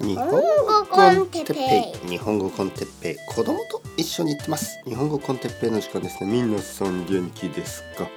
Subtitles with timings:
[0.00, 2.08] 日本語 con テッペイ。
[2.08, 3.16] 日本語 con テッペイ。
[3.28, 4.80] 子供と一緒に行ってます。
[4.84, 6.42] 日本語 con テッペイの時間ですね。
[6.42, 8.08] 皆さん元気ですか？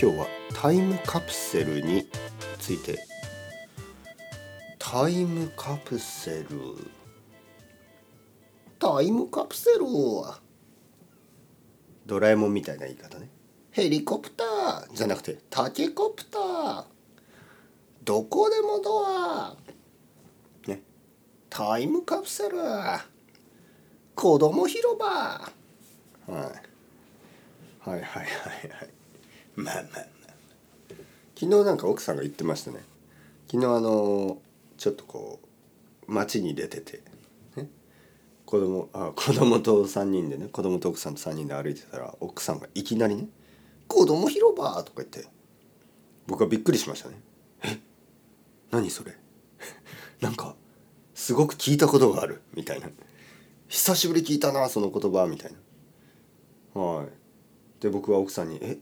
[0.00, 2.08] 今日はタイムカプセルに
[2.58, 2.98] ついて。
[4.80, 6.48] タイムカプセル？
[8.80, 9.86] タイムカプセル
[12.06, 13.30] ドラえもんみたいな言い方ね。
[13.70, 16.84] ヘリコプターじゃなくてタケコプター。
[18.02, 19.56] どこでもドア。
[21.56, 22.56] タイムカプセル。
[24.16, 25.52] 子供広場、は
[26.26, 26.42] い、はい
[27.88, 28.28] はいはいはい。
[29.54, 30.04] まあまあまあ。
[31.36, 32.82] 昨日なんか奥さんが言ってましたね。
[33.46, 34.38] 昨日あの
[34.78, 35.38] ちょっとこ
[36.08, 37.02] う街に出てて、
[37.54, 37.68] ね、
[38.46, 43.28] 子供あ子供と3人でね子供と奥さんと3人で歩いてたら奥さんがいきなりね
[43.86, 45.28] 「子供広場」とか言って。
[46.26, 47.20] 僕はびっくりしましたね。
[47.62, 47.78] え？
[48.72, 49.16] 何それ？
[50.20, 50.56] なんか
[51.24, 52.88] すごく聞いたことがあるみたいな。
[53.68, 55.52] 久しぶり聞いたなその言葉みたい
[56.74, 56.82] な。
[56.82, 57.06] はい。
[57.80, 58.76] で僕は奥さんに「え？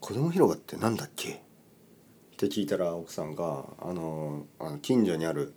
[0.00, 1.36] 子供広場って何だっけ?」っ
[2.38, 5.52] て聞いたら奥さんが「あのあの近所にある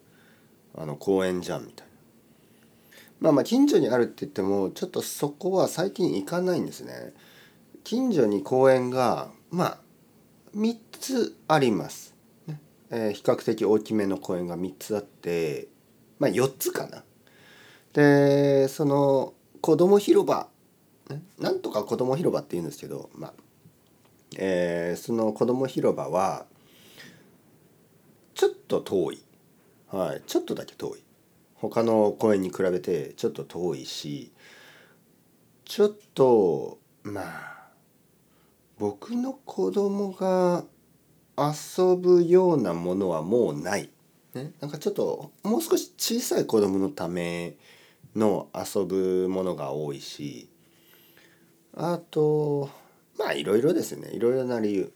[0.75, 1.93] あの公園じゃん」みたいな。
[3.21, 7.13] まあまあ近所にあるって言ってもちょっとそこは最近行かないんですね。
[7.85, 9.79] 近所に公園がまあ
[10.53, 12.13] 3つあります。
[12.89, 15.69] えー、比較的大きめの公園が3つあって
[16.19, 17.03] まあ4つかな。
[17.93, 20.47] でその子供広場
[21.39, 23.33] なんとか子供広場って言うんですけど、まあ
[24.37, 26.45] えー、その子供広場は
[28.33, 29.23] ちょっと遠い、
[29.89, 31.03] はい、ちょっとだけ遠い
[31.55, 34.31] 他の公園に比べてちょっと遠いし
[35.65, 37.67] ちょっとまあ
[38.79, 40.63] 僕の子供が
[41.37, 43.89] 遊ぶようなものはもうない。
[44.33, 47.55] ね、なんかちょっともう少し小さい子供のため
[48.15, 50.49] の遊ぶものが多いし
[51.75, 52.69] あと
[53.17, 54.09] まあいろいろですね。
[54.11, 54.91] いろいろな理由。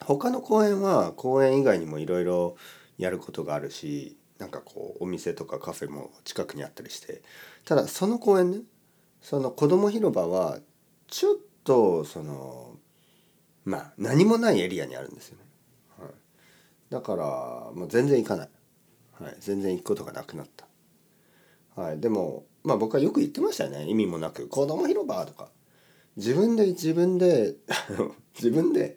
[0.00, 2.56] 他の公園は公園以外にもいろいろ
[2.98, 7.22] やることがあるしなんかこうお店とかカフェも近くにあったりして。
[7.64, 8.58] ただその公園ね
[9.20, 10.58] その子供広場は
[11.08, 12.76] ちょっとその
[13.64, 15.43] まあ何もないエリアにあるんですよね。
[16.94, 17.24] だから
[17.74, 18.48] もう全然行かない、
[19.20, 23.84] はい、全然行くことがなくなった、はい、でもまあ僕はよく言ってましたよね。
[23.88, 25.50] 意味もなく「子供広場」とか。
[26.16, 27.56] 自分で自分で
[28.38, 28.96] 自分で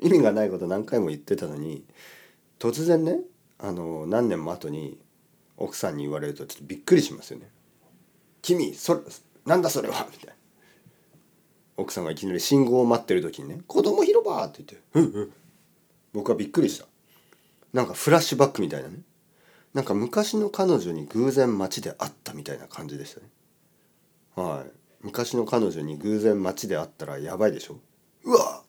[0.00, 1.84] 意味がないこと何回も言ってたのに
[2.60, 3.20] 突然ね
[3.58, 5.00] あの何年も後に
[5.56, 7.50] 奥さんに言われるとちょっとびっくりしますよね。
[8.40, 9.00] 君それ
[9.46, 10.06] なんだそれは？
[10.12, 10.34] みたいな。
[11.76, 15.32] 奥さんがいきなり信号を待ってる時にね「子供広場」って言って「うんうん」
[16.14, 16.86] 僕はびっくりした。
[17.72, 19.00] なんかフラッシュバックみたいなね。
[19.74, 23.26] なんか昔の彼女に偶然街で会ったみたいな感じでしたね。
[24.36, 24.70] はい。
[25.00, 27.78] 昔の彼女に偶然街で会ったらやばいでしょ。
[28.24, 28.62] うわ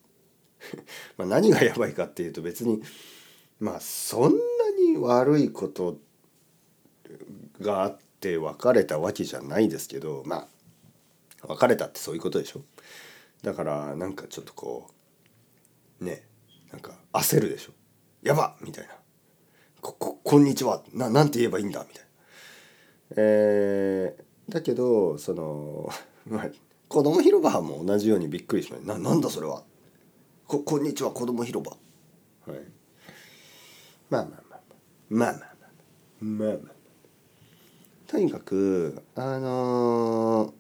[1.18, 2.81] ま何がやばいかっていうと別に
[3.59, 4.38] まあそんな
[4.91, 5.97] に悪いこと
[7.59, 10.47] があって別れたわけじゃないですけどま
[11.41, 12.62] あ別れたってそういうことでしょ。
[13.41, 14.90] だからなんかちょっとこ
[16.00, 16.25] うね
[16.72, 17.74] なんか焦るでしょ。
[18.23, 18.94] やばみたいな。
[19.81, 20.81] こ、こ、こんにちは。
[20.94, 22.09] な、なんて言えばいいんだみたいな。
[23.17, 25.89] えー、だけど、その、
[26.25, 26.50] まあ、
[26.88, 28.94] 子供広場も同じようにびっくりしました。
[28.94, 29.63] な、なんだそれは。
[30.47, 31.75] こ、こんにちは、子供広場。
[32.51, 32.61] はい。
[34.09, 34.61] まあまあまあまあ。
[35.09, 36.23] まあまあまあ。
[36.23, 36.73] まあまあ。
[38.07, 40.53] とにかく、あの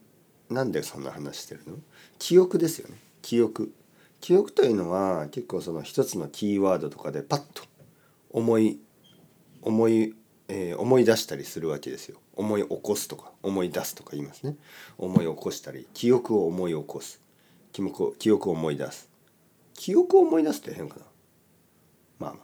[0.49, 1.77] ー、なんでそんな話してるの？
[2.19, 2.97] 記憶ですよね。
[3.21, 3.71] 記憶。
[4.23, 7.63] 記憶というのは結構その一つのキーワードとかでパッと
[8.29, 8.79] 思い
[9.61, 10.15] 思い、
[10.47, 12.21] えー、思い出したりするわけですよ。
[12.37, 14.55] 思い起こすとか思い出すとか言いますね。
[14.97, 17.19] 思い起こしたり記憶を思い起こす。
[17.73, 19.09] 記憶記憶を思い出す。
[19.73, 21.05] 記憶を思い出すって変かな？
[22.19, 22.39] まあま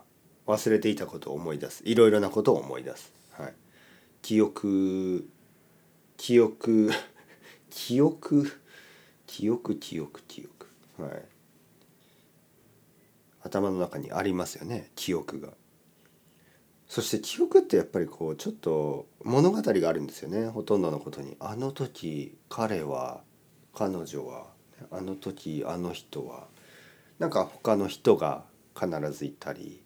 [0.48, 1.82] あ忘れていたことを思い出す。
[1.86, 3.14] いろいろなことを思い出す。
[3.32, 3.54] はい、
[4.22, 5.30] 記憶
[6.18, 6.92] 記憶
[7.72, 8.52] 記憶
[9.26, 10.68] 記憶記憶記憶。
[11.02, 11.39] はい。
[13.44, 15.50] 頭の中にありますよね記憶が。
[16.88, 21.38] そして記憶ってやっぱりこうちょっと物語があるんですよねほとんどのことに。
[21.40, 23.22] あの時彼は
[23.74, 24.48] 彼女は
[24.92, 26.48] あの時あの人は
[27.20, 28.44] なんか他の人が
[28.76, 29.84] 必ずいたり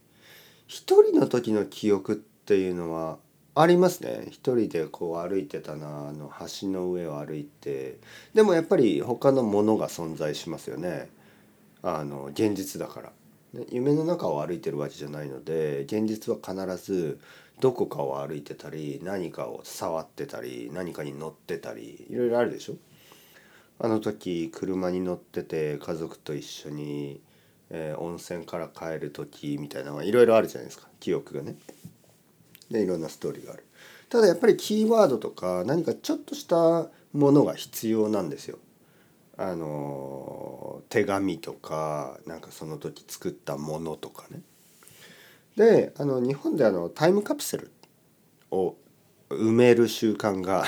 [0.67, 3.17] 一人の時の記憶っていうのは
[3.55, 7.99] ありますね一人でこう歩いてたなあの橋の上を歩いて
[8.33, 11.09] でもやっぱり他のものが存在しますよね
[11.81, 13.11] あの現実だから。
[13.69, 17.19] 夢の中を歩いてるわけじゃないので現実は必ず
[17.59, 22.75] どこかを歩いてたり何かを触ってたり何かに乗ってたりいろいろあるでしょ？
[23.79, 27.21] あの時車に乗ってて家族と一緒に、
[27.69, 31.55] えー、温泉から帰る時みたいなのはいろいろあるじゃないですか記憶がね。
[32.71, 33.65] でいろんなストーリーがある。
[34.09, 38.57] ただやっぱりキーワードとか何かちょっとしたものが必要なんですよ。
[39.37, 44.41] あの手紙とかなんかその時作ったものとかね。
[45.55, 47.71] であの日本であのタイムカプセル
[48.51, 48.75] を
[49.29, 50.65] 埋める習慣が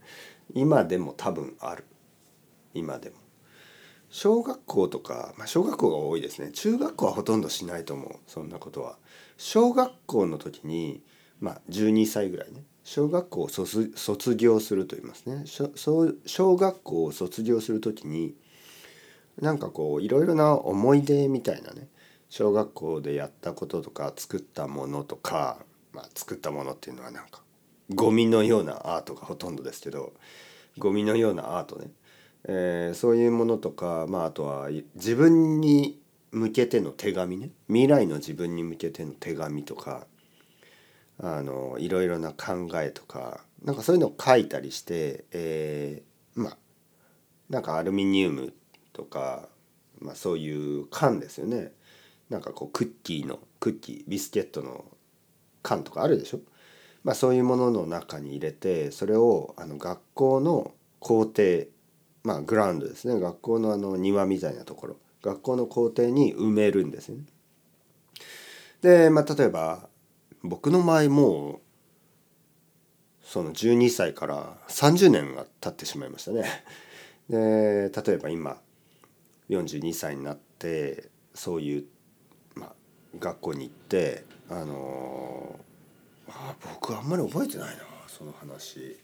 [0.54, 1.84] 今でも多分ある
[2.74, 3.16] 今でも。
[4.08, 8.98] 小学校とか、まあ、小学校が多いですね中学校はほとんどしないと思うそんなことは。
[9.36, 11.02] 小学校の時に
[11.40, 15.42] まあ12歳ぐらいね小学校を卒業すると言いますね。
[15.44, 18.36] 小学校を卒業する時に
[19.42, 21.88] なんかこういろいろな思い出みたいなね
[22.28, 25.58] 小学校でやったこととか作ったものとか、
[25.92, 27.42] まあ、作ったものっていうのはなんか
[27.92, 30.12] ゴミのようなアートがほとんどですけど
[30.78, 31.90] ゴミのようなアートね、
[32.44, 35.98] えー、そういうものとか、まあ、あとは自分に
[36.30, 37.50] 向けての手紙ね。
[37.66, 40.06] 未来の自分に向けての手紙とか
[41.18, 46.56] あのいろいろな考えとかなんかそういうのを書いたりして、えー、まあ
[47.48, 48.52] なんかアルミニウム
[48.92, 49.48] とか、
[50.00, 51.72] まあ、そういう缶ですよね。
[52.28, 54.84] なんかこうクッキーのクッキービスケットの
[55.62, 56.40] 缶とかあるでしょ、
[57.04, 61.64] まあ、そういうものの中に入れてそれをあの学校の校庭
[62.24, 63.20] まあグラウンドですね。
[63.20, 64.96] 学校のあの庭みたいなところ。
[65.22, 67.24] 学校の校庭に埋めるんですね。
[68.80, 69.88] で、まあ、例えば
[70.48, 71.60] 僕の場合もう
[73.22, 76.44] その12歳から30年が経ってしまいましたね。
[77.28, 78.56] で例えば今
[79.50, 81.84] 42歳になってそういう
[82.54, 82.72] ま
[83.18, 85.58] 学校に行ってあの
[86.28, 88.96] あ僕あんまり覚えてないなその話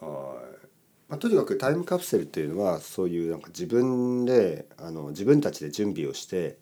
[0.00, 0.66] はい、
[1.08, 6.58] まあ、とにかくタイムカプセルっていうのはそういうなんか自分であの自分たちで準備をして、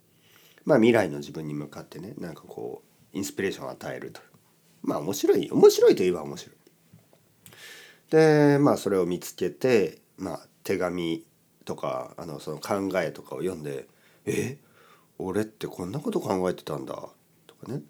[0.66, 4.20] まあ、未来の自分に向かってねなんかこうインスピレーションを与えると。
[4.82, 6.56] まあ面白い面白いといえば面白い。
[8.10, 11.24] でまあそれを見つけてまあ手紙
[11.64, 13.86] とかあのその考えとかを読んで
[14.26, 14.66] えっ
[15.18, 16.94] 俺ってこんなこと考えてたんだ
[17.46, 17.82] とかね。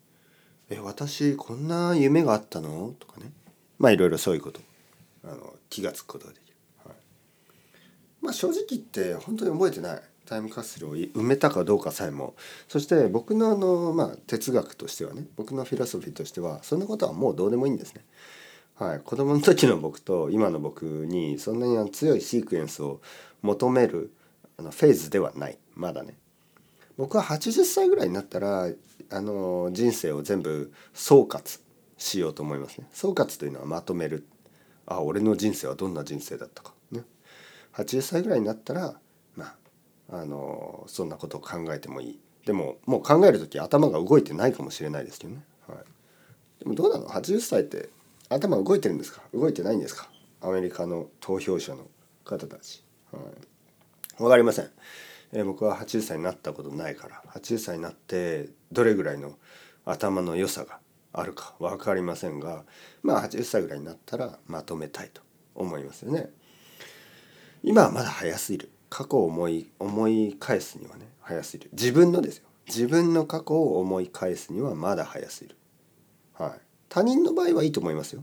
[0.68, 2.94] え私こんな夢があったの？
[2.98, 3.32] とかね。
[3.78, 4.60] まあいろいろそういうこと。
[5.24, 6.96] あの気が付くことができる、はい、
[8.20, 10.02] まあ正直言って本当に覚えてない。
[10.32, 12.34] タイムカプセルを埋めたかどうかさえも
[12.66, 18.02] そして僕のあの、まあ、哲学としてはね僕のフィロソフィーとしてはそんなことはもうどうでもいいんですね。
[18.76, 23.02] はい、子供の時の僕と今の僕にそんなに強いシークエンスを
[23.42, 24.10] 求める
[24.56, 25.58] あのフェーズではない。
[25.74, 26.16] まだね。
[26.96, 28.68] 僕は80歳ぐらいになったら
[29.10, 31.60] あの人生を全部総括
[31.98, 32.88] しようと思いますね。
[32.92, 34.26] 総括というのはまとめる。
[34.86, 36.72] あ俺の人生はどんな人生だったか。
[36.90, 37.02] ね。
[37.74, 38.94] 80歳ぐらいになったら
[39.36, 39.61] まあ
[40.10, 42.20] あのそんなことを考えてもいい。
[42.44, 45.78] でももう考える時頭が動いてないかもしれないですけどね、はい、
[46.58, 47.88] でもどうなの？80歳って
[48.28, 49.22] 頭動いてるんですか？
[49.32, 50.08] 動いてないんですか？
[50.40, 51.86] アメリカの投票者の
[52.24, 52.82] 方たち、
[53.12, 53.22] はい、
[54.18, 54.70] 分かりません。
[55.32, 59.38] えー、僕は80歳になったことないから80歳になってどれぐらいの
[59.84, 60.80] 頭の良さが
[61.12, 62.64] あるか分かりませんが
[63.02, 65.22] まあ80歳ぐらいになったらまとめたいと
[65.54, 66.28] 思いますよね。
[67.62, 68.70] 今はまだ早すぎる。
[68.94, 71.70] 過去を思い思い返すにはね早すぎる。
[71.72, 72.44] 自分のですよ。
[72.66, 75.56] 自分の過去を思い返すにはまだ早すぎる。
[76.34, 78.22] はい、他人の場合はいいと思いますよ。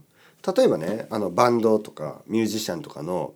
[0.56, 3.34] 例えばねあのバンドとかミュージシャンとかの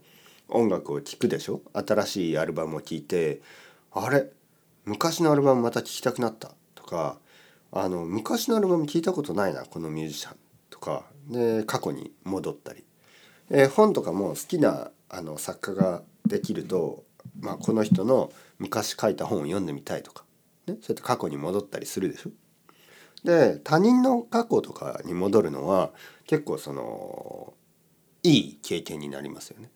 [0.47, 1.61] 音楽を聴くでしょ？
[1.73, 3.41] 新しいアルバムを聴いて
[3.91, 4.29] あれ？
[4.85, 6.51] 昔のアルバムまた聴きたくなった。
[6.75, 7.17] とか
[7.71, 10.37] あの昔のアルバム聞いたことないなこのミュージシャン
[10.69, 11.05] とか。
[11.29, 12.83] で過去に戻ったり、
[13.49, 17.05] えー、本とかも好きなあの作家ができると、
[17.39, 20.25] まあ、この人の昔書いた本を読んでみたいとか、
[20.67, 22.31] ね、そうやって過去に戻ったりするでしょ。
[23.23, 25.91] で他人の過去とかに戻るのは
[26.27, 27.53] 結構その
[28.21, 29.69] いい経験になりますよね。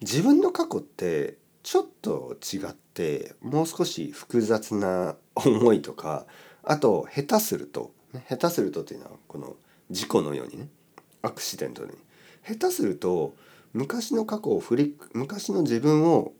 [0.00, 6.26] 自分の過去ってちょっと違ってもう少し複雑な思いとか
[6.62, 7.92] あと下手すると
[8.28, 9.56] 下手するとっていうのはこの
[9.90, 10.68] 事故のようにね
[11.22, 11.92] アクシデントに
[12.46, 13.34] 下手すると
[13.72, 16.32] 昔の過去を振り昔の自分を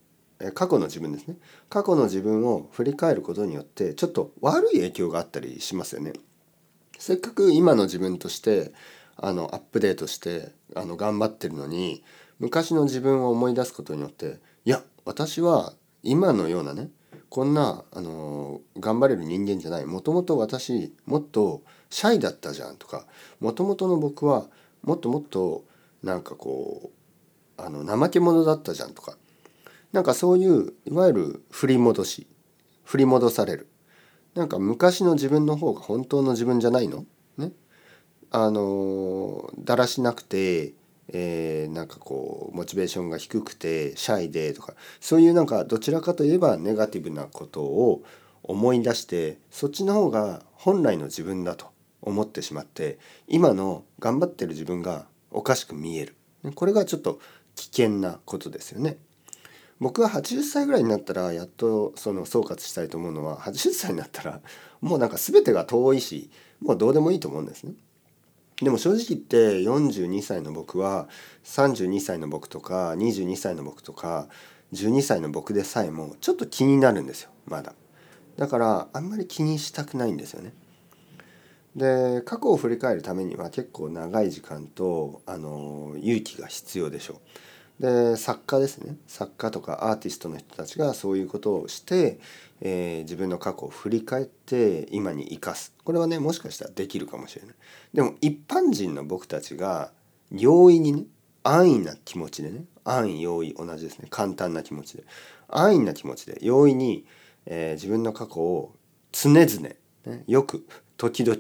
[0.54, 1.36] 過去の自分ですね
[1.70, 6.12] 過去の自分を振り返ることによってちょっと悪い影響があったりしますよね。
[6.98, 8.72] せっかく今の自分として
[9.16, 12.02] あのアップデートしてあの頑張ってるのに
[12.38, 16.90] 昔の自分を思い出すことによっていや私は今のようなね
[17.28, 23.04] こんな、あの頑張れる人間じゃないもともと私もっとシャイだったじゃんとか
[23.40, 24.46] もともとの僕は
[24.82, 25.64] もっともっと
[26.02, 26.92] なんかこ
[27.58, 29.16] うあの怠け者だったじゃんとか
[29.96, 32.26] なんかそういういわゆる振り戻し
[32.84, 33.66] 振り戻される。
[34.34, 37.06] なんか昔の自分の方が本当の自分じゃないの？
[37.38, 37.52] ね？
[38.30, 40.74] あのだらしなくて、
[41.08, 48.02] えー、なんかこうモチベーションが低くてシャイでとかそういうなんかどちらかといえばネガティブなことを
[48.42, 51.68] 思い出してそっちの方が本来の自分だと
[52.02, 52.98] 思ってしまって
[53.28, 56.16] 今の頑張ってる自分がおかしく見える。
[56.54, 57.18] これがちょっと
[57.54, 58.98] 危険なことですよね。
[59.78, 64.40] 僕は80歳ぐらいになったらやっとその総括したいと思うのは80歳になったら
[64.80, 66.30] もうなんか全てが遠いし
[66.61, 67.75] もうどうでもいいと思うんですね。
[68.62, 71.09] でも正直言って42歳の僕は
[71.45, 74.28] 32歳の僕とか22歳の僕とか
[74.73, 77.75] 12歳の僕でさえもちょっと気になるんですよまだ。
[78.38, 80.54] だからあんまり気にしたくないんですよね。
[81.75, 87.16] で過去を振り返るためには結構長い時間とあの勇気が必要でしょう。
[87.80, 88.97] で作家ですね。
[89.06, 92.18] 作家とかアーティストの人たちがそういうことをして、
[92.62, 95.75] えー、自分の過去を振り返って今に生かす。
[95.85, 97.54] これはねもしかしたらできるかもしれない。
[97.92, 99.92] でも一般人の僕たちが
[100.30, 101.04] 容易にね
[101.42, 104.06] 安易な気持ちでね安易容易同じですね。
[104.11, 105.04] 簡単な気持ちで。
[105.49, 107.04] 安易な気持ちで容易に、
[107.45, 108.75] えー、自分の過去を
[109.12, 109.76] 常々、ね、
[110.26, 110.66] よく
[110.97, 111.38] 時々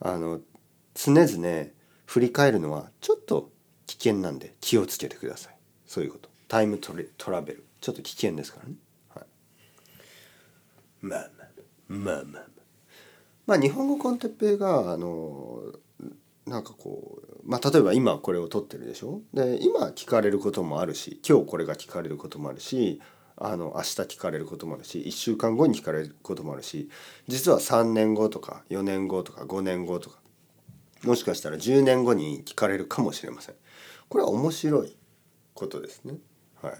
[0.00, 0.40] あの
[0.94, 1.66] 常々
[2.04, 3.50] 振り返るのはちょっと
[3.86, 5.56] 危険なんで気をつけてください。
[5.86, 6.28] そういうこと。
[6.48, 7.64] タイムトレトラベル。
[7.80, 8.74] ちょっと危険ですからね、
[9.14, 9.24] はい、
[11.02, 11.48] まあまあ
[11.88, 12.46] まあまあまあ。
[13.46, 15.62] まあ日本語コンテッペイがあの
[16.46, 19.20] なんかこうまあ例えば今これを撮ってるでしょ？
[19.34, 23.00] で今聞かれることもあるし今日これが聞かれることもあるし
[23.36, 26.88] あの明日聞かれることもあるし1週間後に聞かれることもあるし
[27.28, 30.18] 実は3年後とか4年後とか5年後とか
[31.04, 33.54] もしかしたら10年後に聞かれるかもしれません。
[34.08, 34.96] これは面白い
[35.54, 36.18] ことですね。
[36.62, 36.74] はい、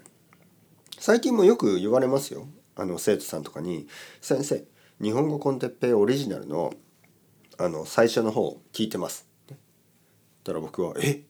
[0.98, 2.48] 最近もよく言われますよ。
[2.76, 3.88] あの生徒さんとかに
[4.20, 4.64] 「先生
[5.00, 6.74] 日本語コンテッペイオリジナルの
[7.58, 9.26] あの最初の方聞いてます」
[10.44, 11.22] たら僕は「え？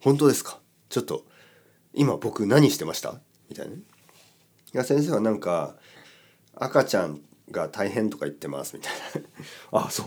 [0.00, 0.60] 本当ですか？
[0.88, 1.24] ちょっと
[1.94, 3.82] 今僕何してました?」みたいな、ね。
[4.74, 5.76] いや先生はなんか
[6.54, 8.92] 赤ちゃんが大変とか言ってますみたい
[9.22, 9.28] な
[9.86, 10.06] あそう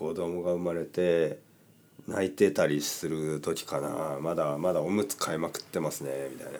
[0.00, 1.40] 子供が生まれて
[2.08, 4.18] 泣いてたりする時かな。
[4.18, 6.58] まだまだおむつ買いまくってますねみたいな。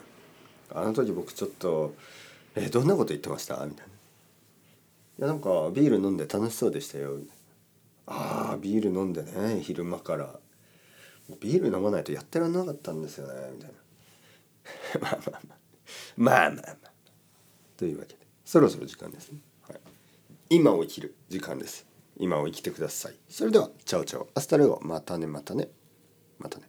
[0.75, 1.95] あの時僕ちょっと
[2.55, 3.93] 「えどんなこと言ってました?」みたいな
[5.19, 7.17] 「いやなんかビール飲んで楽しそうでしたよ」
[8.07, 10.39] ああビール飲んでね昼間から。
[11.41, 15.01] ビール飲まないとやってらんなかったんですよねみたいな。
[15.01, 15.59] まあまあまあ。
[16.17, 16.93] まあまあまあ。
[17.79, 18.27] というわけで。
[18.45, 19.81] そろそろ時間ですね、はい、
[20.51, 21.90] 今を生きる時間です。
[22.21, 23.15] 今を生きてください。
[23.29, 23.71] それでは。
[23.85, 24.79] chao chao。hasta luego。
[24.83, 25.69] またねまたね。
[26.39, 26.69] またね